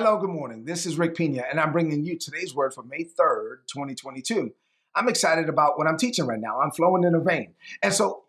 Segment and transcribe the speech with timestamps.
[0.00, 0.64] Hello, good morning.
[0.64, 4.52] This is Rick Pina, and I'm bringing you today's word for May 3rd, 2022.
[4.94, 6.60] I'm excited about what I'm teaching right now.
[6.60, 7.54] I'm flowing in a vein.
[7.82, 8.22] And so,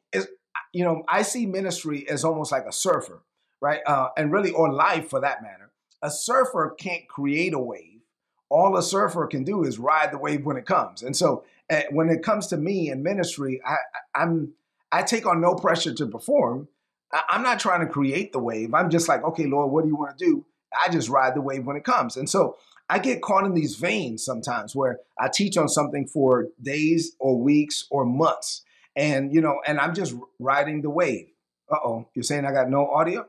[0.74, 3.22] you know, I see ministry as almost like a surfer,
[3.62, 3.82] right?
[3.86, 5.70] Uh, and really, or life for that matter.
[6.02, 8.02] A surfer can't create a wave.
[8.50, 11.04] All a surfer can do is ride the wave when it comes.
[11.04, 13.76] And so, uh, when it comes to me and ministry, I,
[14.16, 14.54] I'm
[14.92, 16.68] I take on no pressure to perform.
[17.14, 18.74] I, I'm not trying to create the wave.
[18.74, 20.46] I'm just like, okay, Lord, what do you want to do?
[20.74, 22.18] I just ride the wave when it comes.
[22.18, 22.58] And so
[22.90, 27.40] I get caught in these veins sometimes where I teach on something for days or
[27.40, 28.64] weeks or months.
[28.96, 31.28] And, you know, and I'm just riding the wave.
[31.72, 33.28] Uh oh, you're saying I got no audio?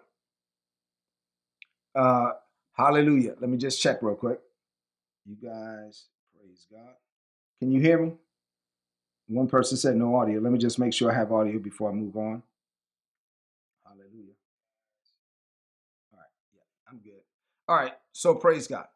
[1.94, 2.30] Uh,
[2.72, 3.34] hallelujah.
[3.40, 4.40] Let me just check real quick.
[5.26, 6.94] You guys, praise God.
[7.58, 8.12] Can you hear me?
[9.28, 10.40] One person said no audio.
[10.40, 12.42] Let me just make sure I have audio before I move on.
[13.84, 14.34] Hallelujah.
[16.12, 16.28] All right.
[16.54, 17.22] Yeah, I'm good.
[17.70, 17.92] All right.
[18.10, 18.86] So praise God.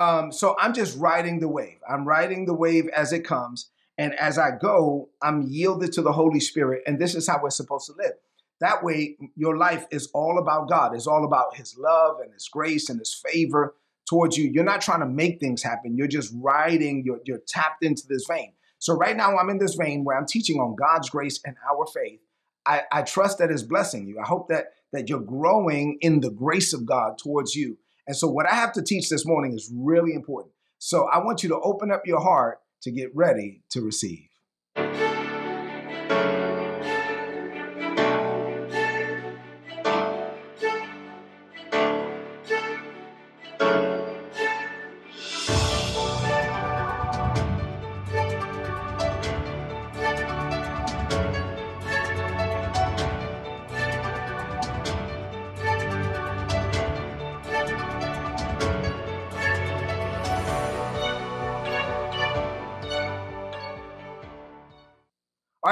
[0.00, 1.78] Um, so I'm just riding the wave.
[1.88, 3.70] I'm riding the wave as it comes.
[3.96, 6.82] And as I go, I'm yielded to the Holy Spirit.
[6.84, 8.14] And this is how we're supposed to live.
[8.58, 10.96] That way, your life is all about God.
[10.96, 13.76] It's all about His love and His grace and His favor
[14.08, 14.50] towards you.
[14.52, 15.96] You're not trying to make things happen.
[15.96, 18.52] You're just riding, you're, you're tapped into this vein.
[18.80, 21.86] So right now, I'm in this vein where I'm teaching on God's grace and our
[21.86, 22.18] faith.
[22.66, 24.18] I, I trust that it's blessing you.
[24.18, 27.78] I hope that that you're growing in the grace of God towards you.
[28.06, 30.52] And so, what I have to teach this morning is really important.
[30.78, 34.28] So, I want you to open up your heart to get ready to receive.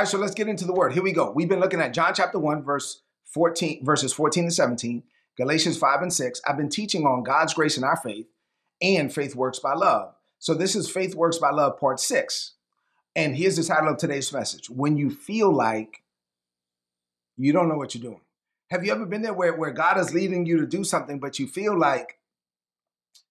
[0.03, 0.93] Right, so let's get into the word.
[0.93, 1.31] Here we go.
[1.31, 5.05] We've been looking at John chapter 1, verse 14, verses 14 and 17,
[5.37, 6.41] Galatians 5 and 6.
[6.45, 8.27] I've been teaching on God's grace and our faith
[8.81, 10.15] and faith works by love.
[10.41, 12.55] So this is Faith Works by Love, part six.
[13.15, 16.03] And here's the title of today's message When you feel like
[17.37, 18.23] you don't know what you're doing.
[18.73, 21.39] Have you ever been there where, where God is leading you to do something, but
[21.39, 22.19] you feel like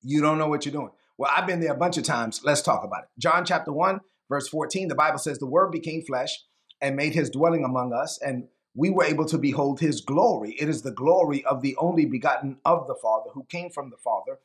[0.02, 0.92] you don't know what you're doing?
[1.18, 2.42] Well, I've been there a bunch of times.
[2.46, 3.10] Let's talk about it.
[3.20, 4.00] John chapter 1,
[4.30, 6.40] verse 14, the Bible says, The word became flesh
[6.82, 10.56] and made his dwelling among us, and we were able to behold his glory.
[10.60, 13.98] It is the glory of the only begotten of the Father, who came from the
[13.98, 14.40] Father,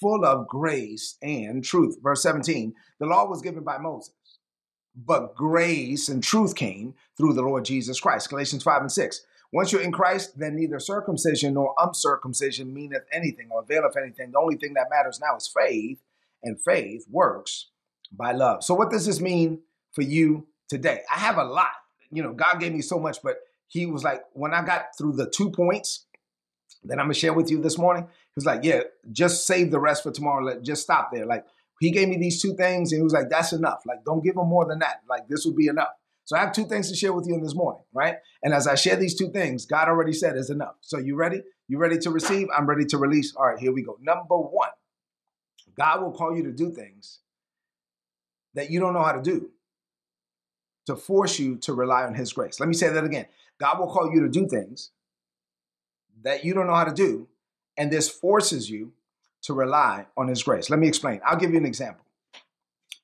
[0.00, 1.98] full of grace and truth.
[2.02, 4.14] Verse 17 The law was given by Moses,
[4.94, 8.30] but grace and truth came through the Lord Jesus Christ.
[8.30, 9.26] Galatians 5 and 6.
[9.52, 14.32] Once you're in Christ, then neither circumcision nor uncircumcision meaneth anything or availeth anything.
[14.32, 15.98] The only thing that matters now is faith,
[16.42, 17.70] and faith works
[18.12, 18.62] by love.
[18.64, 19.60] So, what does this mean
[19.92, 21.00] for you today.
[21.10, 21.72] I have a lot.
[22.10, 23.38] You know, God gave me so much, but
[23.68, 26.06] he was like, when I got through the two points
[26.84, 28.82] that I'm gonna share with you this morning, he was like, Yeah,
[29.12, 30.44] just save the rest for tomorrow.
[30.44, 31.26] Let just stop there.
[31.26, 31.44] Like
[31.80, 33.82] he gave me these two things, and he was like, That's enough.
[33.86, 35.02] Like, don't give him more than that.
[35.08, 35.88] Like, this will be enough.
[36.24, 38.16] So I have two things to share with you in this morning, right?
[38.42, 40.74] And as I share these two things, God already said is enough.
[40.80, 41.42] So you ready?
[41.68, 42.48] You ready to receive?
[42.56, 43.34] I'm ready to release.
[43.36, 43.96] All right, here we go.
[44.00, 44.70] Number one,
[45.76, 47.20] God will call you to do things
[48.54, 49.50] that you don't know how to do
[50.86, 52.60] to force you to rely on His grace.
[52.60, 53.26] Let me say that again.
[53.58, 54.90] God will call you to do things
[56.22, 57.28] that you don't know how to do,
[57.76, 58.92] and this forces you
[59.42, 60.70] to rely on His grace.
[60.70, 61.20] Let me explain.
[61.24, 62.04] I'll give you an example.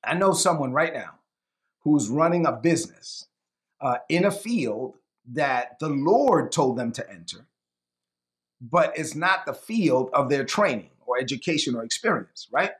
[0.03, 1.19] I know someone right now
[1.83, 3.27] who's running a business
[3.81, 4.95] uh, in a field
[5.31, 7.47] that the Lord told them to enter,
[8.61, 12.71] but it's not the field of their training or education or experience, right?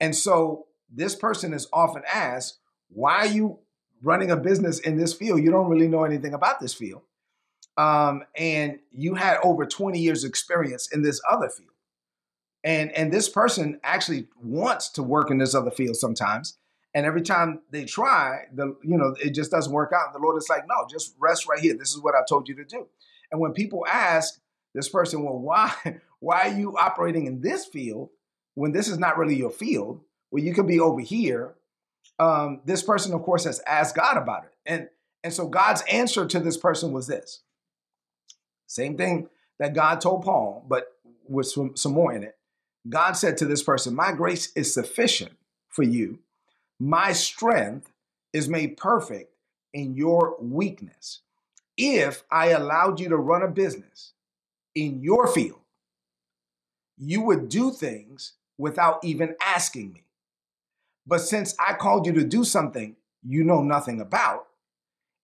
[0.00, 3.58] And so this person is often asked, why are you
[4.04, 7.02] running a business in this field, you don't really know anything about this field.
[7.76, 11.70] Um, and you had over 20 years experience in this other field.
[12.62, 16.58] And, and this person actually wants to work in this other field sometimes.
[16.94, 20.06] And every time they try, the you know, it just doesn't work out.
[20.06, 21.74] And the Lord is like, no, just rest right here.
[21.76, 22.86] This is what I told you to do.
[23.32, 24.38] And when people ask
[24.74, 25.74] this person, well, why,
[26.20, 28.10] why are you operating in this field
[28.54, 30.02] when this is not really your field?
[30.30, 31.56] Well, you could be over here
[32.18, 34.52] um, this person, of course, has asked God about it.
[34.66, 34.88] And,
[35.22, 37.40] and so God's answer to this person was this
[38.66, 39.28] same thing
[39.58, 40.86] that God told Paul, but
[41.28, 42.36] with some, some more in it.
[42.88, 45.32] God said to this person, My grace is sufficient
[45.68, 46.20] for you.
[46.78, 47.92] My strength
[48.32, 49.32] is made perfect
[49.72, 51.20] in your weakness.
[51.76, 54.12] If I allowed you to run a business
[54.74, 55.60] in your field,
[56.96, 60.04] you would do things without even asking me.
[61.06, 64.46] But since I called you to do something you know nothing about,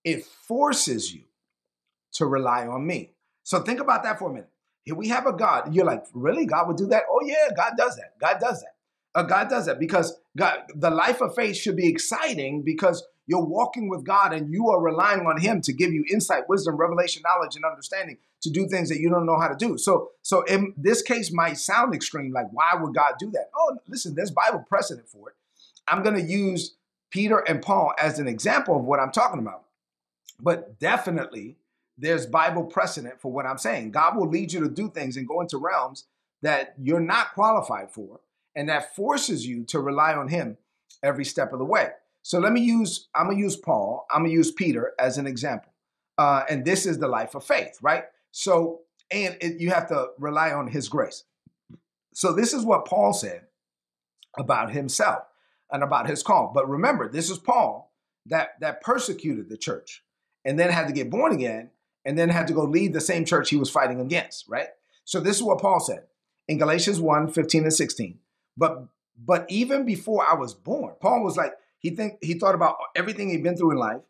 [0.04, 1.22] it forces you
[2.12, 3.12] to rely on me.
[3.42, 4.50] So think about that for a minute.
[4.84, 5.74] Here we have a God.
[5.74, 6.46] You're like, really?
[6.46, 7.04] God would do that?
[7.10, 8.18] Oh, yeah, God does that.
[8.18, 8.74] God does that.
[9.14, 13.44] Uh, God does that because God, the life of faith should be exciting because you're
[13.44, 17.22] walking with God and you are relying on Him to give you insight, wisdom, revelation,
[17.24, 19.76] knowledge, and understanding to do things that you don't know how to do.
[19.78, 23.50] So, so in this case might sound extreme, like why would God do that?
[23.54, 25.36] Oh, listen, there's Bible precedent for it.
[25.90, 26.76] I'm going to use
[27.10, 29.64] Peter and Paul as an example of what I'm talking about.
[30.40, 31.56] But definitely,
[31.98, 33.90] there's Bible precedent for what I'm saying.
[33.90, 36.04] God will lead you to do things and go into realms
[36.42, 38.20] that you're not qualified for,
[38.56, 40.56] and that forces you to rely on Him
[41.02, 41.90] every step of the way.
[42.22, 45.72] So let me use, I'm gonna use Paul, I'm gonna use Peter as an example.
[46.16, 48.04] Uh, and this is the life of faith, right?
[48.30, 51.24] So, and it, you have to rely on his grace.
[52.14, 53.42] So this is what Paul said
[54.38, 55.22] about himself
[55.72, 56.52] and about his call.
[56.54, 57.92] But remember, this is Paul
[58.26, 60.02] that that persecuted the church
[60.44, 61.70] and then had to get born again
[62.04, 64.68] and then had to go lead the same church he was fighting against, right?
[65.04, 66.04] So this is what Paul said
[66.48, 68.18] in Galatians 1, 15 and 16.
[68.56, 68.86] But
[69.22, 73.30] but even before I was born, Paul was like, he think he thought about everything
[73.30, 74.00] he'd been through in life.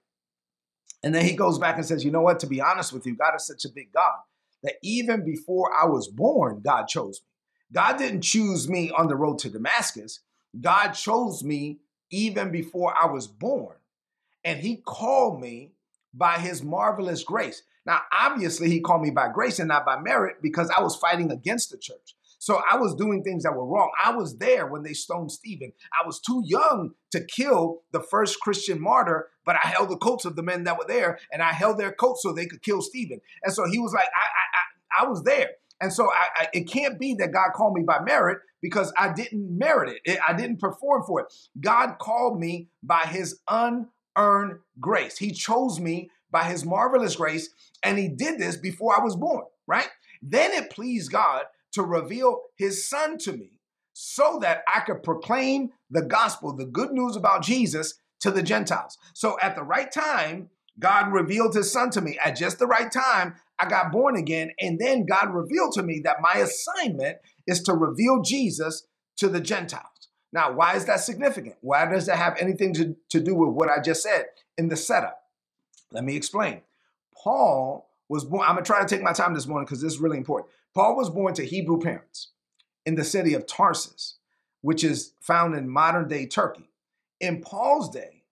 [1.02, 2.40] And then he goes back and says, you know what?
[2.40, 4.18] To be honest with you, God is such a big God
[4.62, 7.28] that even before I was born, God chose me.
[7.72, 10.20] God didn't choose me on the road to Damascus.
[10.58, 11.80] God chose me
[12.10, 13.76] even before I was born.
[14.44, 15.72] And he called me
[16.12, 17.62] by his marvelous grace.
[17.86, 21.30] Now, obviously, he called me by grace and not by merit because I was fighting
[21.30, 22.14] against the church.
[22.38, 23.90] So I was doing things that were wrong.
[24.02, 25.72] I was there when they stoned Stephen.
[25.92, 30.24] I was too young to kill the first Christian martyr, but I held the coats
[30.24, 32.80] of the men that were there and I held their coats so they could kill
[32.80, 33.20] Stephen.
[33.44, 35.50] And so he was like, I, I, I, I was there.
[35.80, 39.12] And so I, I, it can't be that God called me by merit because I
[39.12, 40.12] didn't merit it.
[40.12, 40.18] it.
[40.26, 41.26] I didn't perform for it.
[41.60, 45.18] God called me by his unearned grace.
[45.18, 47.50] He chose me by his marvelous grace,
[47.82, 49.88] and he did this before I was born, right?
[50.22, 53.60] Then it pleased God to reveal his son to me
[53.92, 58.96] so that I could proclaim the gospel, the good news about Jesus to the Gentiles.
[59.14, 62.18] So at the right time, God revealed his son to me.
[62.24, 64.52] At just the right time, I got born again.
[64.60, 68.86] And then God revealed to me that my assignment is to reveal Jesus
[69.16, 69.84] to the Gentiles.
[70.32, 71.56] Now, why is that significant?
[71.60, 74.26] Why does that have anything to, to do with what I just said
[74.56, 75.24] in the setup?
[75.92, 76.62] Let me explain.
[77.14, 80.00] Paul was born, I'm gonna try to take my time this morning because this is
[80.00, 80.50] really important.
[80.74, 82.28] Paul was born to Hebrew parents
[82.86, 84.16] in the city of Tarsus,
[84.62, 86.70] which is found in modern day Turkey.
[87.20, 88.22] In Paul's day,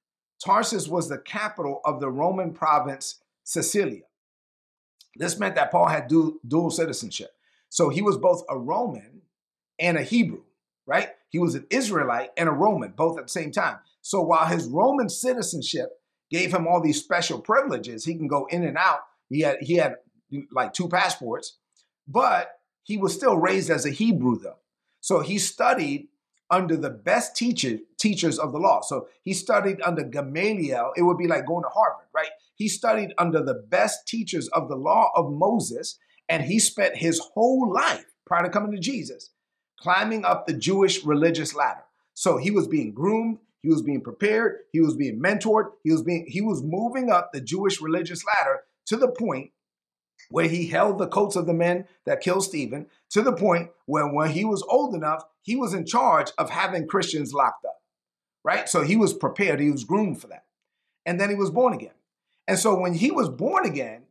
[0.45, 4.08] Tarsus was the capital of the Roman province Cilicia.
[5.19, 7.31] This meant that Paul had dual, dual citizenship.
[7.69, 9.23] So he was both a Roman
[9.79, 10.43] and a Hebrew,
[10.87, 11.11] right?
[11.29, 13.79] He was an Israelite and a Roman, both at the same time.
[14.01, 15.91] So while his Roman citizenship
[16.31, 19.75] gave him all these special privileges, he can go in and out he had he
[19.75, 19.97] had
[20.53, 21.59] like two passports,
[22.07, 22.51] but
[22.83, 24.59] he was still raised as a Hebrew though.
[25.01, 26.09] So he studied
[26.51, 28.81] under the best teacher, teachers of the law.
[28.81, 30.93] So he studied under Gamaliel.
[30.97, 32.31] It would be like going to Harvard, right?
[32.59, 37.19] He studied under the best teachers of the law of Moses, and he spent his
[37.19, 39.31] whole life prior to coming to Jesus
[39.81, 41.85] climbing up the Jewish religious ladder.
[42.15, 46.03] So he was being groomed, he was being prepared, he was being mentored, he was
[46.03, 49.53] being he was moving up the Jewish religious ladder to the point
[50.31, 54.07] where he held the coats of the men that killed Stephen, to the point where
[54.07, 57.77] when he was old enough, he was in charge of having Christians locked up,
[58.45, 58.69] right?
[58.69, 60.45] So he was prepared, he was groomed for that.
[61.07, 61.93] And then he was born again.
[62.49, 64.05] And so when he was born again,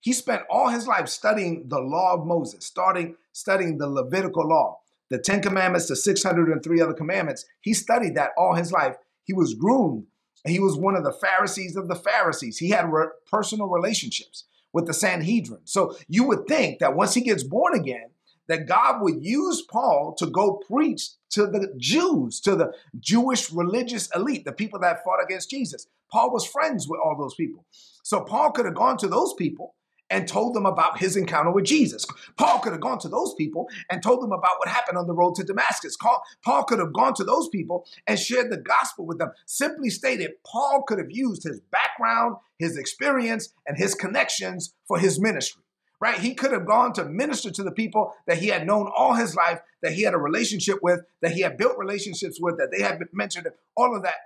[0.00, 4.80] he spent all his life studying the law of Moses, starting studying the Levitical law,
[5.10, 7.44] the 10 commandments, the 603 other commandments.
[7.60, 8.96] He studied that all his life.
[9.22, 10.06] He was groomed
[10.44, 12.58] he was one of the Pharisees of the Pharisees.
[12.58, 15.60] He had re- personal relationships with the Sanhedrin.
[15.64, 18.10] So you would think that once he gets born again,
[18.48, 24.08] that God would use Paul to go preach to the Jews, to the Jewish religious
[24.14, 25.86] elite, the people that fought against Jesus.
[26.10, 27.64] Paul was friends with all those people.
[28.02, 29.74] So Paul could have gone to those people
[30.10, 32.04] and told them about his encounter with Jesus.
[32.36, 35.14] Paul could have gone to those people and told them about what happened on the
[35.14, 35.96] road to Damascus.
[36.44, 39.30] Paul could have gone to those people and shared the gospel with them.
[39.46, 45.18] Simply stated, Paul could have used his background, his experience, and his connections for his
[45.18, 45.61] ministry.
[46.02, 46.18] Right?
[46.18, 49.36] He could have gone to minister to the people that he had known all his
[49.36, 52.82] life, that he had a relationship with, that he had built relationships with, that they
[52.82, 54.16] had mentioned, all of that.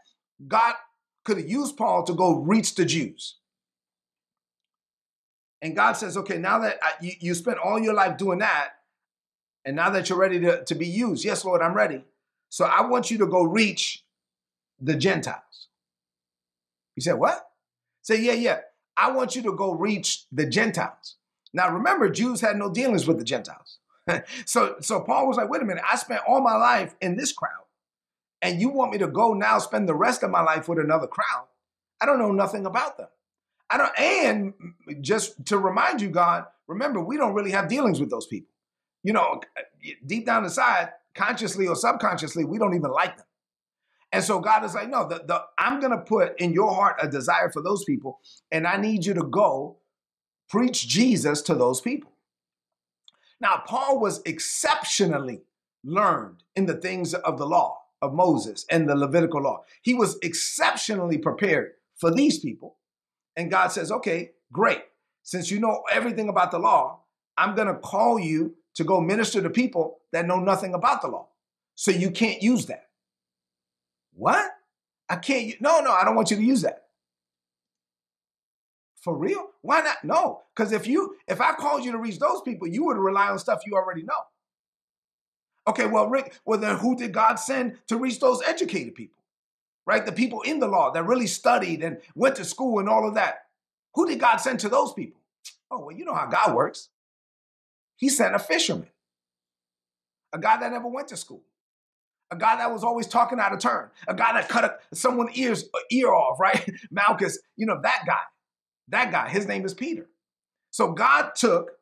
[0.49, 0.75] God
[1.25, 3.37] could have used Paul to go reach the Jews.
[5.61, 8.71] And God says, okay, now that I, you, you spent all your life doing that,
[9.67, 12.05] And now that you're ready to, to be used, yes, Lord, I'm ready.
[12.49, 14.05] So I want you to go reach
[14.81, 15.69] the Gentiles.
[16.95, 17.51] He said, What?
[18.03, 18.59] Say, yeah, yeah.
[18.97, 21.17] I want you to go reach the Gentiles.
[21.57, 23.79] Now remember, Jews had no dealings with the Gentiles.
[24.45, 27.33] so, so Paul was like, wait a minute, I spent all my life in this
[27.33, 27.65] crowd,
[28.43, 31.07] and you want me to go now spend the rest of my life with another
[31.07, 31.47] crowd?
[31.99, 33.09] I don't know nothing about them.
[33.71, 34.53] I don't, and
[35.01, 38.53] just to remind you, God, remember, we don't really have dealings with those people.
[39.03, 39.41] You know,
[40.05, 43.27] deep down inside, consciously or subconsciously, we don't even like them.
[44.13, 46.97] And so God is like, no, the, the, I'm going to put in your heart
[47.01, 48.21] a desire for those people,
[48.53, 49.79] and I need you to go
[50.49, 52.13] preach Jesus to those people.
[53.41, 55.43] Now, Paul was exceptionally
[55.85, 59.65] learned in the things of the law of Moses and the Levitical law.
[59.83, 62.77] He was exceptionally prepared for these people.
[63.37, 64.83] And God says, okay, great.
[65.23, 67.01] Since you know everything about the law,
[67.37, 71.09] I'm going to call you to go minister to people that know nothing about the
[71.09, 71.29] law.
[71.75, 72.89] So you can't use that.
[74.15, 74.51] What?
[75.09, 75.61] I can't.
[75.61, 76.86] No, no, I don't want you to use that.
[79.07, 79.51] For real?
[79.63, 80.03] Why not?
[80.03, 83.29] No, because if you if I called you to reach those people, you would rely
[83.29, 84.21] on stuff you already know.
[85.69, 89.23] Okay, well, Rick, well then who did God send to reach those educated people?
[89.87, 90.05] Right?
[90.05, 93.15] The people in the law that really studied and went to school and all of
[93.15, 93.45] that.
[93.95, 95.21] Who did God send to those people?
[95.71, 96.89] Oh, well, you know how God works.
[97.95, 98.89] He sent a fisherman,
[100.33, 101.43] a guy that never went to school,
[102.33, 105.39] a guy that was always talking out of turn, a guy that cut a, someone's
[105.39, 106.69] ears ear off, right?
[106.91, 108.19] Malchus, you know that guy,
[108.89, 109.29] that guy.
[109.29, 110.07] His name is Peter.
[110.71, 111.73] So God took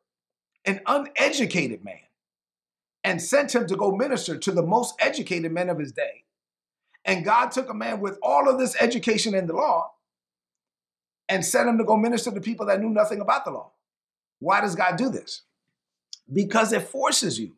[0.65, 1.99] an uneducated man
[3.03, 6.23] and sent him to go minister to the most educated men of his day.
[7.05, 9.91] And God took a man with all of this education in the law
[11.29, 13.71] and sent him to go minister to people that knew nothing about the law.
[14.39, 15.43] Why does God do this?
[16.31, 17.53] Because it forces you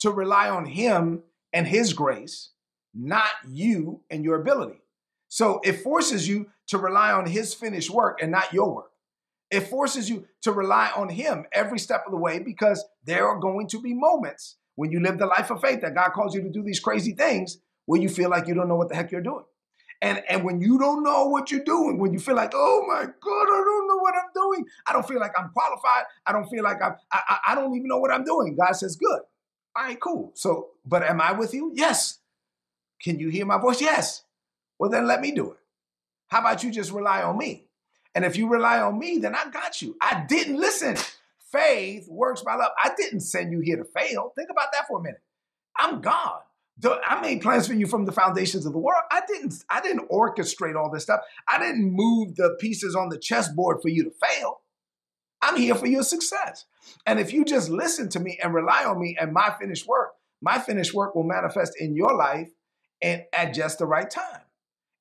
[0.00, 1.22] to rely on him
[1.52, 2.50] and his grace,
[2.92, 4.80] not you and your ability.
[5.32, 8.90] So it forces you to rely on his finished work and not your work.
[9.50, 13.38] It forces you to rely on him every step of the way because there are
[13.38, 16.42] going to be moments when you live the life of faith that God calls you
[16.42, 19.10] to do these crazy things where you feel like you don't know what the heck
[19.10, 19.46] you're doing.
[20.02, 23.04] And, and when you don't know what you're doing, when you feel like, oh my
[23.04, 24.66] God, I don't know what I'm doing.
[24.86, 26.04] I don't feel like I'm qualified.
[26.26, 28.54] I don't feel like I'm, I, I don't even know what I'm doing.
[28.54, 29.20] God says, good.
[29.74, 30.32] All right, cool.
[30.34, 31.72] So, but am I with you?
[31.74, 32.18] Yes.
[33.02, 33.80] Can you hear my voice?
[33.80, 34.24] Yes.
[34.82, 35.58] Well, then let me do it.
[36.26, 37.68] How about you just rely on me?
[38.16, 39.96] And if you rely on me, then I got you.
[40.00, 40.96] I didn't listen.
[41.52, 42.72] Faith works by love.
[42.82, 44.32] I didn't send you here to fail.
[44.34, 45.20] Think about that for a minute.
[45.78, 46.40] I'm God.
[46.84, 49.04] I made plans for you from the foundations of the world.
[49.12, 49.54] I didn't.
[49.70, 51.20] I didn't orchestrate all this stuff.
[51.48, 54.62] I didn't move the pieces on the chessboard for you to fail.
[55.42, 56.64] I'm here for your success.
[57.06, 60.14] And if you just listen to me and rely on me and my finished work,
[60.40, 62.50] my finished work will manifest in your life
[63.00, 64.40] and at just the right time.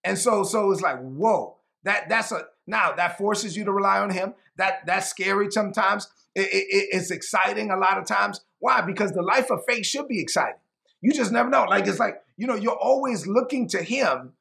[0.04, 4.00] And so, so it's like, whoa, that that's a now that forces you to rely
[4.00, 4.34] on him.
[4.58, 6.08] That that's scary sometimes.
[6.34, 8.42] It, it, it's exciting a lot of times.
[8.60, 8.82] Why?
[8.82, 10.60] Because the life of faith should be exciting.
[11.02, 11.66] You just never know.
[11.66, 14.34] Like it's like, you know, you're always looking to him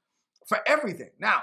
[0.47, 1.11] for everything.
[1.19, 1.43] Now,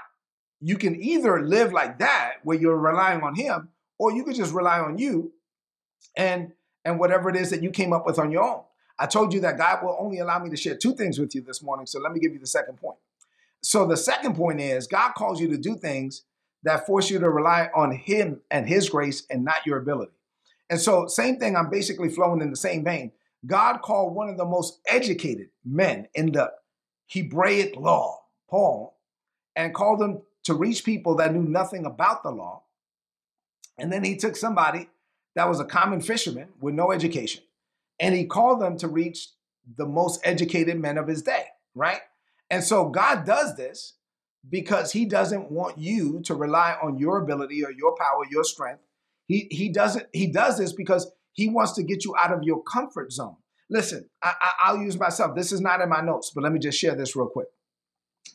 [0.61, 3.69] you can either live like that where you're relying on him,
[3.99, 5.33] or you could just rely on you
[6.15, 6.53] and
[6.85, 8.61] and whatever it is that you came up with on your own.
[8.99, 11.41] I told you that God will only allow me to share two things with you
[11.41, 11.85] this morning.
[11.85, 12.97] So let me give you the second point.
[13.61, 16.23] So the second point is God calls you to do things
[16.63, 20.11] that force you to rely on him and his grace and not your ability.
[20.69, 23.11] And so same thing, I'm basically flowing in the same vein.
[23.45, 26.51] God called one of the most educated men in the
[27.07, 28.97] Hebraic law, Paul,
[29.55, 32.63] and called him to reach people that knew nothing about the law.
[33.77, 34.89] And then he took somebody
[35.35, 37.43] that was a common fisherman with no education,
[37.99, 39.29] and he called them to reach
[39.77, 41.45] the most educated men of his day,
[41.75, 42.01] right?
[42.49, 43.93] And so God does this
[44.49, 48.81] because he doesn't want you to rely on your ability or your power, your strength.
[49.27, 52.63] He, he doesn't, he does this because he wants to get you out of your
[52.63, 53.35] comfort zone.
[53.69, 55.35] Listen, I, I, will use myself.
[55.35, 57.47] This is not in my notes, but let me just share this real quick.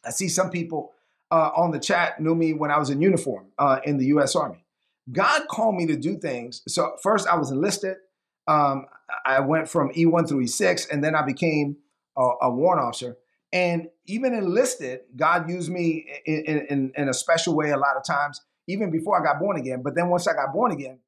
[0.05, 0.93] I see some people
[1.31, 4.37] uh, on the chat knew me when I was in uniform uh, in the U.S.
[4.37, 4.67] Army.
[5.11, 6.63] God called me to do things.
[6.69, 7.97] So first, I was enlisted.
[8.47, 8.87] Um,
[9.25, 11.79] I went from E1 through E6, and then I became
[12.17, 13.17] a, a warrant officer.
[13.53, 18.05] And even enlisted, God used me in, in, in a special way a lot of
[18.05, 19.83] times, even before I got born again.
[19.83, 20.99] But then once I got born again,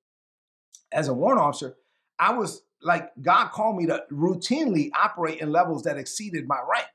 [0.93, 1.77] as a warrant officer,
[2.19, 6.87] I was like, God called me to routinely operate in levels that exceeded my rank.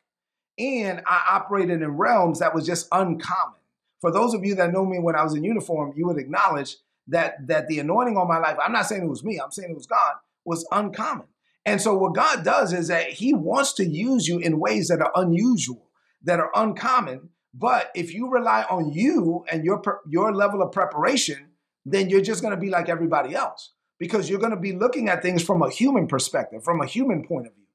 [0.59, 3.59] And I operated in realms that was just uncommon.
[4.01, 6.77] For those of you that know me when I was in uniform, you would acknowledge
[7.07, 9.71] that that the anointing on my life, I'm not saying it was me, I'm saying
[9.71, 10.15] it was God,
[10.45, 11.27] was uncommon.
[11.65, 15.01] And so what God does is that he wants to use you in ways that
[15.01, 15.89] are unusual,
[16.23, 17.29] that are uncommon.
[17.53, 21.49] But if you rely on you and your your level of preparation,
[21.85, 25.09] then you're just going to be like everybody else because you're going to be looking
[25.09, 27.65] at things from a human perspective, from a human point of view.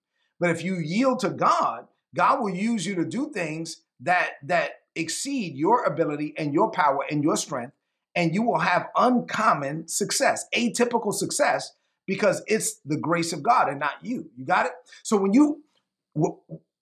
[0.40, 4.70] But if you yield to God, God will use you to do things that that
[4.94, 7.74] exceed your ability and your power and your strength
[8.14, 11.72] and you will have uncommon success, atypical success
[12.06, 14.30] because it's the grace of God and not you.
[14.36, 14.72] You got it?
[15.02, 15.62] So when you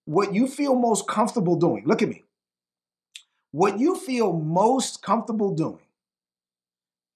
[0.05, 2.23] what you feel most comfortable doing, look at me.
[3.51, 5.81] What you feel most comfortable doing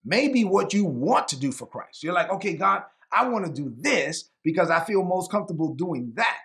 [0.06, 2.02] maybe what you want to do for Christ.
[2.02, 6.12] You're like, okay, God, I want to do this because I feel most comfortable doing
[6.14, 6.38] that.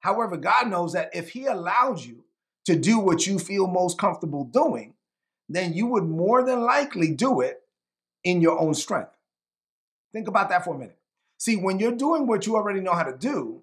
[0.00, 2.24] However, God knows that if He allows you
[2.66, 4.94] to do what you feel most comfortable doing,
[5.48, 7.60] then you would more than likely do it
[8.22, 9.10] in your own strength.
[10.12, 10.97] Think about that for a minute.
[11.38, 13.62] See, when you're doing what you already know how to do,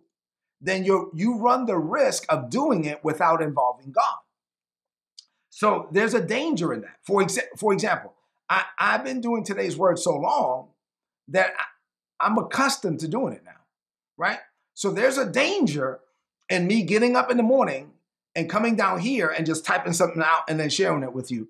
[0.62, 4.18] then you you run the risk of doing it without involving God.
[5.50, 6.98] So there's a danger in that.
[7.04, 8.14] For, exa- for example,
[8.50, 10.70] I, I've been doing today's word so long
[11.30, 13.62] that I, I'm accustomed to doing it now,
[14.18, 14.40] right?
[14.74, 16.00] So there's a danger
[16.50, 17.92] in me getting up in the morning
[18.36, 21.48] and coming down here and just typing something out and then sharing it with you.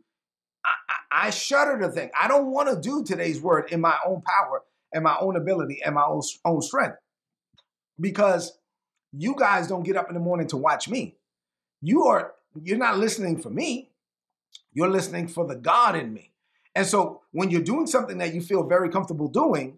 [0.63, 3.97] I, I, I shudder to think I don't want to do today's word in my
[4.05, 4.63] own power
[4.95, 6.97] and my own ability and my own, own strength
[7.99, 8.57] because
[9.11, 11.17] you guys don't get up in the morning to watch me.
[11.81, 12.33] You are
[12.63, 13.91] you're not listening for me.
[14.73, 16.31] You're listening for the God in me.
[16.73, 19.77] And so when you're doing something that you feel very comfortable doing,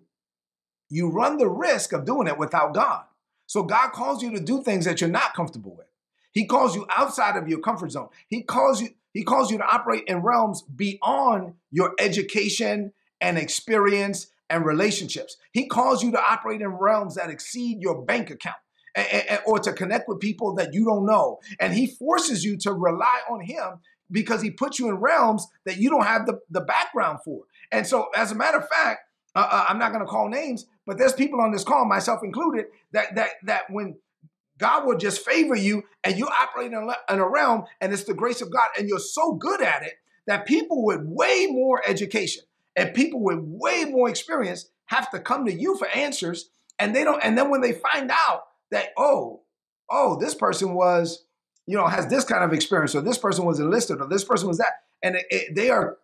[0.90, 3.04] you run the risk of doing it without God.
[3.48, 5.88] So God calls you to do things that you're not comfortable with.
[6.32, 8.10] He calls you outside of your comfort zone.
[8.28, 14.28] He calls you he calls you to operate in realms beyond your education and experience
[14.50, 15.38] and relationships.
[15.52, 18.58] He calls you to operate in realms that exceed your bank account
[19.46, 21.40] or to connect with people that you don't know.
[21.60, 23.80] And he forces you to rely on him
[24.12, 27.44] because he puts you in realms that you don't have the, the background for.
[27.72, 29.02] And so, as a matter of fact,
[29.36, 32.22] uh, uh, I'm not going to call names, but there's people on this call, myself
[32.24, 33.98] included, that that that when
[34.58, 38.06] God will just favor you and you operate in a, in a realm and it's
[38.06, 39.94] the grace of God and you're so good at it
[40.26, 42.44] that people with way more education
[42.78, 47.04] and people with way more experience have to come to you for answers and they
[47.04, 49.42] don't and then when they find out that oh
[49.90, 51.26] oh this person was
[51.68, 54.48] you know, has this kind of experience, or this person was enlisted, or this person
[54.48, 54.72] was that,
[55.04, 55.98] and it, it, they are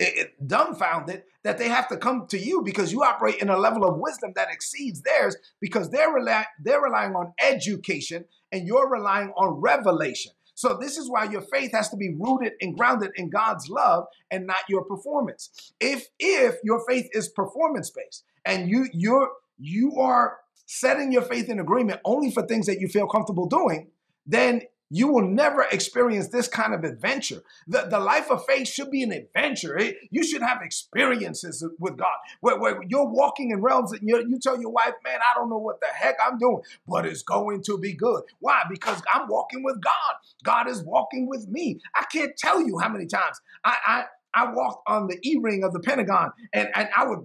[0.00, 3.84] it, dumbfounded that they have to come to you because you operate in a level
[3.84, 9.28] of wisdom that exceeds theirs because they're rely, they're relying on education and you're relying
[9.36, 10.32] on revelation.
[10.62, 14.04] So this is why your faith has to be rooted and grounded in God's love
[14.30, 15.72] and not your performance.
[15.80, 21.48] If if your faith is performance based and you you're you are setting your faith
[21.48, 23.88] in agreement only for things that you feel comfortable doing,
[24.24, 27.42] then you will never experience this kind of adventure.
[27.66, 29.76] The, the life of faith should be an adventure.
[29.76, 34.38] It, you should have experiences with God where, where you're walking in realms and you
[34.38, 37.62] tell your wife, man, I don't know what the heck I'm doing, but it's going
[37.62, 38.22] to be good.
[38.40, 38.64] Why?
[38.68, 40.14] Because I'm walking with God.
[40.44, 41.80] God is walking with me.
[41.94, 45.62] I can't tell you how many times I, I I walked on the E ring
[45.62, 47.20] of the Pentagon and, and I would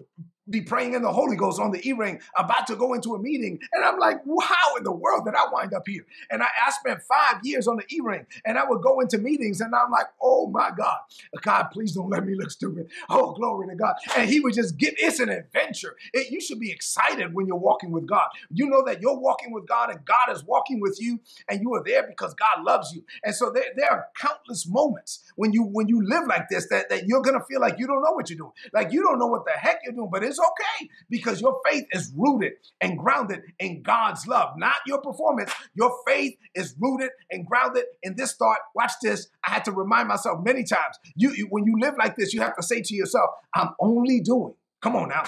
[0.49, 3.59] be praying in the Holy Ghost on the e-ring, about to go into a meeting.
[3.73, 6.05] And I'm like, how in the world did I wind up here?
[6.29, 9.61] And I, I spent five years on the e-ring and I would go into meetings
[9.61, 10.97] and I'm like, oh my God,
[11.41, 12.89] God, please don't let me look stupid.
[13.09, 13.95] Oh, glory to God.
[14.17, 15.95] And he would just give, it's an adventure.
[16.13, 18.27] It, you should be excited when you're walking with God.
[18.51, 21.73] You know that you're walking with God and God is walking with you and you
[21.73, 23.03] are there because God loves you.
[23.23, 26.89] And so there, there are countless moments when you, when you live like this that,
[26.89, 28.53] that you're to feel like you don't know what you're doing.
[28.73, 31.59] Like you don't know what the heck you're doing, but it's it's okay because your
[31.69, 35.51] faith is rooted and grounded in God's love, not your performance.
[35.75, 38.59] Your faith is rooted and grounded in this thought.
[38.75, 39.27] Watch this.
[39.45, 40.97] I had to remind myself many times.
[41.15, 44.21] You, you when you live like this, you have to say to yourself, I'm only
[44.21, 44.53] doing.
[44.81, 45.23] Come on now.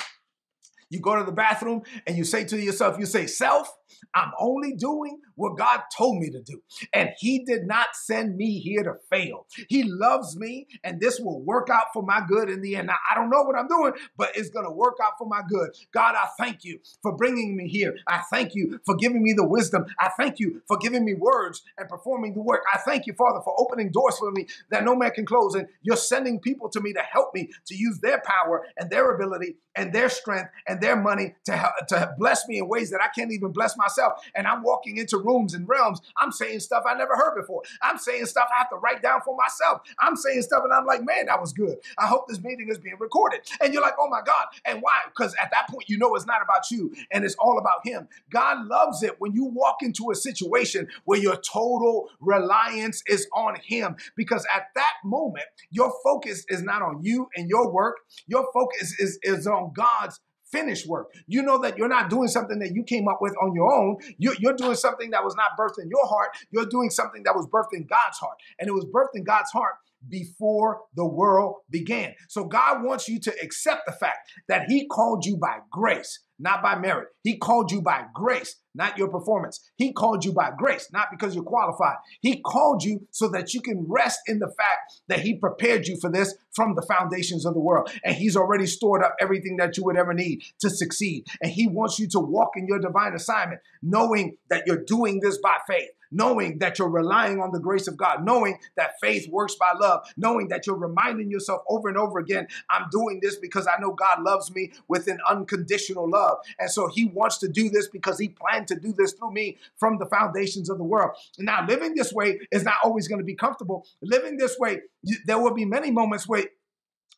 [0.90, 3.72] You go to the bathroom and you say to yourself, you say, Self,
[4.14, 6.62] I'm only doing what God told me to do.
[6.94, 9.46] And He did not send me here to fail.
[9.68, 12.88] He loves me, and this will work out for my good in the end.
[12.88, 15.42] Now, I don't know what I'm doing, but it's going to work out for my
[15.48, 15.70] good.
[15.94, 17.96] God, I thank you for bringing me here.
[18.08, 19.86] I thank you for giving me the wisdom.
[20.00, 22.62] I thank you for giving me words and performing the work.
[22.74, 25.56] I thank you, Father, for opening doors for me that no man can close.
[25.56, 29.12] And you're sending people to me to help me to use their power and their
[29.12, 33.02] ability and their strength and their money to, help, to bless me in ways that
[33.02, 36.02] I can't even bless myself and I'm walking into rooms and realms.
[36.18, 37.64] I'm saying stuff I never heard before.
[37.82, 39.82] I'm saying stuff I have to write down for myself.
[40.00, 41.78] I'm saying stuff and I'm like, man, that was good.
[41.98, 43.42] I hope this meeting is being recorded.
[43.62, 44.46] And you're like, oh my God.
[44.66, 45.00] And why?
[45.08, 48.08] Because at that point, you know it's not about you and it's all about Him.
[48.32, 53.56] God loves it when you walk into a situation where your total reliance is on
[53.64, 53.96] Him.
[54.16, 59.00] Because at that moment, your focus is not on you and your work, your focus
[59.00, 60.20] is, is on God's
[60.52, 61.14] finished work.
[61.28, 63.98] You know that you're not doing something that you came up with on your own.
[64.18, 66.32] You're, you're, doing something that was not birthed in your heart.
[66.52, 68.38] You're doing something that was birthed in God's heart.
[68.60, 69.76] And it was birthed in God's heart
[70.08, 72.14] before the world began.
[72.28, 76.64] So God wants you to accept the fact that He called you by grace, not
[76.64, 77.10] by merit.
[77.24, 79.60] He called you by grace, not your performance.
[79.76, 81.98] He called you by grace, not because you're qualified.
[82.22, 85.98] He called you so that you can rest in the fact that He prepared you
[86.00, 87.92] for this from the foundations of the world.
[88.04, 91.26] And He's already stored up everything that you would ever need to succeed.
[91.42, 95.38] And He wants you to walk in your divine assignment, knowing that you're doing this
[95.38, 99.56] by faith knowing that you're relying on the grace of God, knowing that faith works
[99.56, 103.68] by love, knowing that you're reminding yourself over and over again, I'm doing this because
[103.68, 106.38] I know God loves me with an unconditional love.
[106.60, 109.58] And so he wants to do this because he planned to do this through me
[109.78, 111.12] from the foundations of the world.
[111.38, 113.86] Now, living this way is not always going to be comfortable.
[114.02, 114.82] Living this way,
[115.26, 116.46] there will be many moments where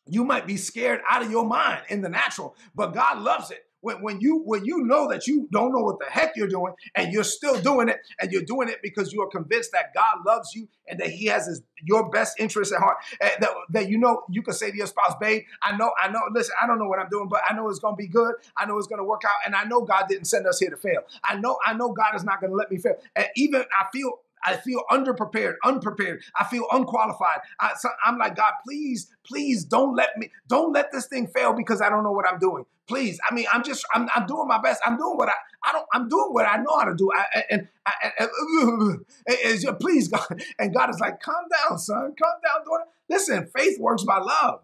[0.06, 3.66] you might be scared out of your mind in the natural, but God loves it
[3.82, 6.72] when, when you when you know that you don't know what the heck you're doing
[6.94, 10.24] and you're still doing it and you're doing it because you are convinced that God
[10.24, 12.98] loves you and that He has his, your best interest at heart.
[13.20, 16.08] Eh, that, that you know you can say to your spouse, "Babe, I know, I
[16.08, 16.20] know.
[16.32, 18.34] Listen, I don't know what I'm doing, but I know it's going to be good.
[18.56, 20.70] I know it's going to work out, and I know God didn't send us here
[20.70, 21.00] to fail.
[21.24, 22.96] I know, I know God is not going to let me fail.
[23.16, 26.22] And even I feel I feel underprepared, unprepared.
[26.38, 27.40] I feel unqualified.
[27.60, 27.72] I,
[28.06, 31.88] am like, God, please, please don't let me, don't let this thing fail because I
[31.88, 32.64] don't know what I'm doing.
[32.88, 33.18] Please.
[33.28, 34.80] I mean, I'm just, I'm, I'm doing my best.
[34.84, 37.10] I'm doing what I, I don't, I'm doing what I know how to do.
[37.14, 40.42] I, and, and, and, and, please, God.
[40.58, 42.14] And God is like, calm down, son.
[42.20, 42.84] Calm down, daughter.
[43.08, 44.60] Listen, faith works by love.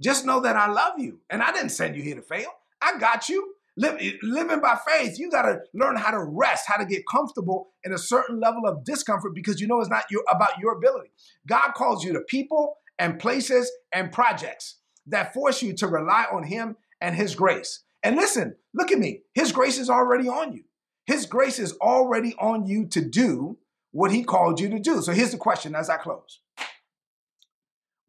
[0.00, 1.18] Just know that I love you.
[1.30, 2.50] And I didn't send you here to fail.
[2.80, 3.55] I got you.
[3.76, 7.92] Living by faith, you got to learn how to rest, how to get comfortable in
[7.92, 11.10] a certain level of discomfort because you know it's not your, about your ability.
[11.46, 16.44] God calls you to people and places and projects that force you to rely on
[16.44, 17.82] Him and His grace.
[18.02, 19.22] And listen, look at me.
[19.34, 20.64] His grace is already on you.
[21.04, 23.58] His grace is already on you to do
[23.92, 25.02] what He called you to do.
[25.02, 26.40] So here's the question as I close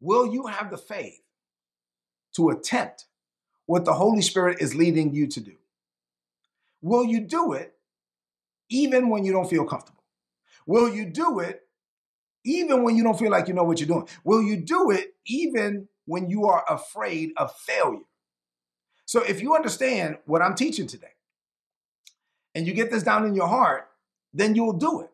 [0.00, 1.20] Will you have the faith
[2.36, 3.04] to attempt
[3.68, 5.52] what the Holy Spirit is leading you to do?
[6.80, 7.74] Will you do it
[8.70, 10.02] even when you don't feel comfortable?
[10.66, 11.60] Will you do it
[12.46, 14.08] even when you don't feel like you know what you're doing?
[14.24, 18.06] Will you do it even when you are afraid of failure?
[19.04, 21.12] So if you understand what I'm teaching today
[22.54, 23.86] and you get this down in your heart,
[24.32, 25.10] then you will do it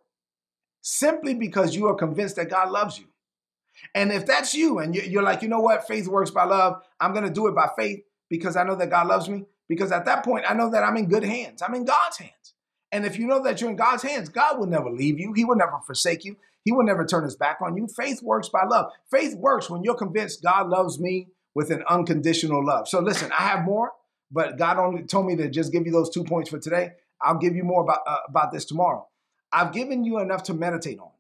[0.81, 3.07] simply because you are convinced that God loves you.
[3.97, 7.13] And if that's you and you're like, you know what, faith works by love, I'm
[7.13, 9.45] going to do it by faith, because I know that God loves me.
[9.69, 11.63] Because at that point, I know that I'm in good hands.
[11.63, 12.55] I'm in God's hands.
[12.93, 15.33] And if you know that you're in God's hands, God will never leave you.
[15.33, 16.37] He will never forsake you.
[16.65, 17.89] He will never turn his back on you.
[17.89, 18.93] Faith works by love.
[19.11, 22.89] Faith works when you're convinced God loves me with an unconditional love.
[22.89, 23.93] So listen, I have more,
[24.31, 26.93] but God only told me to just give you those two points for today.
[27.23, 29.07] I'll give you more about, uh, about this tomorrow.
[29.53, 31.11] I've given you enough to meditate on.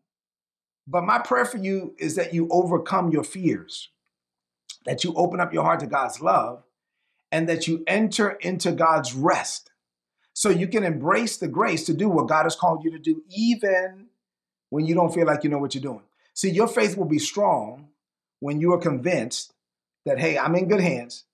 [0.87, 3.90] But my prayer for you is that you overcome your fears,
[4.85, 6.62] that you open up your heart to God's love,
[7.35, 9.73] and that you enter into God's rest.
[10.35, 13.25] So you can embrace the grace to do what God has called you to do,
[13.29, 14.07] even
[14.70, 16.05] when you don't feel like you know what you're doing.
[16.33, 17.88] See, your faith will be strong
[18.38, 19.53] when you are convinced
[20.05, 21.25] that, hey, I'm in good hands.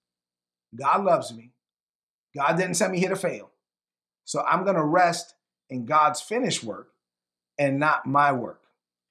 [0.74, 1.50] God loves me.
[2.34, 3.50] God didn't send me here to fail.
[4.24, 5.34] So I'm going to rest
[5.68, 6.88] in God's finished work
[7.58, 8.62] and not my work.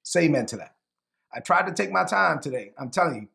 [0.02, 0.74] Say amen to that.
[1.32, 2.72] I tried to take my time today.
[2.76, 3.28] I'm telling you,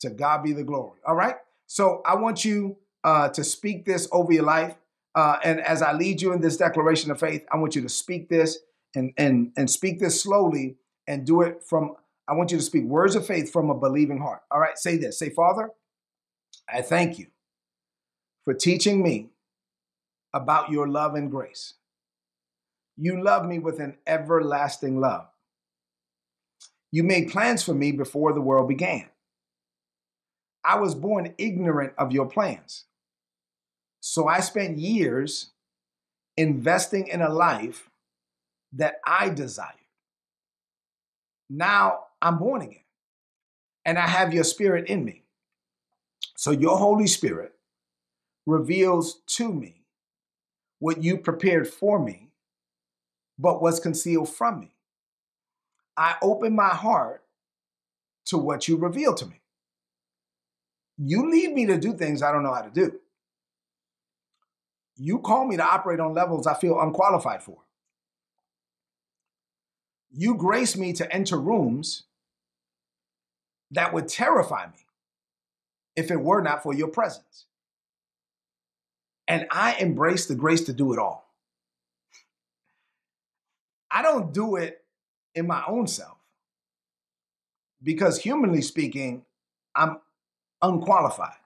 [0.00, 1.00] to God be the glory.
[1.06, 1.36] All right?
[1.66, 2.76] So I want you
[3.08, 4.76] uh, to speak this over your life.
[5.14, 7.88] Uh, and as I lead you in this declaration of faith, I want you to
[7.88, 8.58] speak this
[8.94, 11.96] and, and, and speak this slowly and do it from,
[12.28, 14.42] I want you to speak words of faith from a believing heart.
[14.50, 15.18] All right, say this.
[15.18, 15.70] Say, Father,
[16.68, 17.28] I thank you
[18.44, 19.30] for teaching me
[20.34, 21.74] about your love and grace.
[22.98, 25.28] You love me with an everlasting love.
[26.92, 29.06] You made plans for me before the world began.
[30.62, 32.84] I was born ignorant of your plans.
[34.00, 35.50] So I spent years
[36.36, 37.90] investing in a life
[38.72, 39.74] that I desired.
[41.50, 42.84] Now I'm born again
[43.84, 45.22] and I have your spirit in me.
[46.36, 47.52] So your Holy Spirit
[48.46, 49.82] reveals to me
[50.78, 52.28] what you prepared for me
[53.38, 54.74] but was concealed from me.
[55.96, 57.22] I open my heart
[58.26, 59.40] to what you reveal to me.
[60.98, 62.98] You lead me to do things I don't know how to do.
[65.00, 67.58] You call me to operate on levels I feel unqualified for.
[70.10, 72.04] You grace me to enter rooms
[73.70, 74.86] that would terrify me
[75.94, 77.46] if it were not for your presence.
[79.28, 81.32] And I embrace the grace to do it all.
[83.90, 84.82] I don't do it
[85.34, 86.16] in my own self
[87.82, 89.24] because, humanly speaking,
[89.76, 90.00] I'm
[90.60, 91.36] unqualified.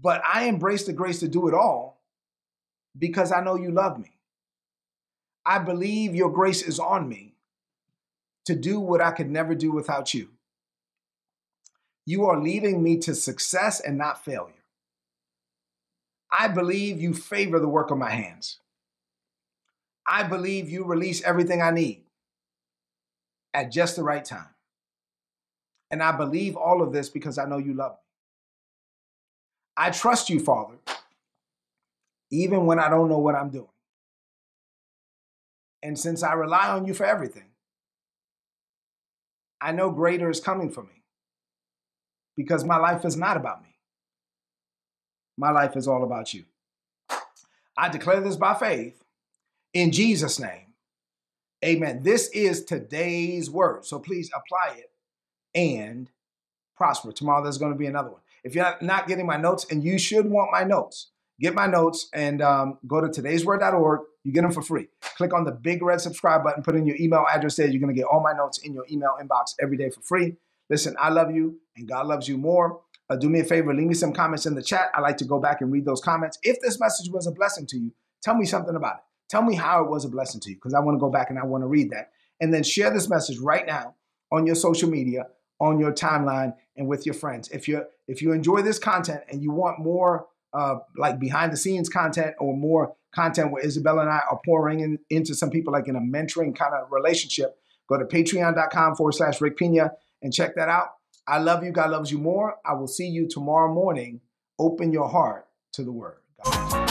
[0.00, 2.00] But I embrace the grace to do it all
[2.98, 4.16] because I know you love me.
[5.44, 7.34] I believe your grace is on me
[8.46, 10.30] to do what I could never do without you.
[12.06, 14.54] You are leading me to success and not failure.
[16.30, 18.58] I believe you favor the work of my hands.
[20.06, 22.04] I believe you release everything I need
[23.52, 24.48] at just the right time.
[25.90, 28.11] And I believe all of this because I know you love me.
[29.76, 30.76] I trust you, Father,
[32.30, 33.66] even when I don't know what I'm doing.
[35.82, 37.50] And since I rely on you for everything,
[39.60, 41.02] I know greater is coming for me
[42.36, 43.68] because my life is not about me.
[45.36, 46.44] My life is all about you.
[47.76, 49.02] I declare this by faith
[49.72, 50.74] in Jesus' name.
[51.64, 52.02] Amen.
[52.02, 53.86] This is today's word.
[53.86, 54.90] So please apply it
[55.54, 56.10] and
[56.76, 57.12] prosper.
[57.12, 58.21] Tomorrow there's going to be another one.
[58.44, 62.08] If you're not getting my notes, and you should want my notes, get my notes
[62.12, 64.00] and um, go to today'sword.org.
[64.24, 64.88] You get them for free.
[65.16, 67.66] Click on the big red subscribe button, put in your email address there.
[67.66, 70.36] You're going to get all my notes in your email inbox every day for free.
[70.70, 72.80] Listen, I love you and God loves you more.
[73.10, 74.90] Uh, do me a favor, leave me some comments in the chat.
[74.94, 76.38] I like to go back and read those comments.
[76.42, 79.02] If this message was a blessing to you, tell me something about it.
[79.28, 81.28] Tell me how it was a blessing to you because I want to go back
[81.30, 82.10] and I want to read that.
[82.40, 83.96] And then share this message right now
[84.30, 85.26] on your social media,
[85.62, 87.48] on your timeline, and with your friends.
[87.50, 91.56] If you if you enjoy this content and you want more uh, like behind the
[91.56, 95.72] scenes content or more content where Isabella and I are pouring in, into some people
[95.72, 97.56] like in a mentoring kind of relationship,
[97.88, 100.88] go to patreon.com forward slash Rick Pina and check that out.
[101.26, 101.70] I love you.
[101.70, 102.56] God loves you more.
[102.66, 104.20] I will see you tomorrow morning.
[104.58, 106.16] Open your heart to the word.
[106.44, 106.81] God